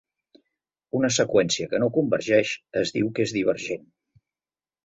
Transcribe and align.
Una 0.99 1.11
seqüència 1.17 1.69
que 1.75 1.81
no 1.83 1.91
convergeix 1.99 2.57
es 2.83 2.93
diu 2.97 3.15
que 3.19 3.27
és 3.29 3.35
divergent. 3.39 3.89